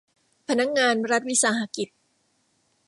[0.47, 1.87] พนักงานรัฐวิสาหกิจ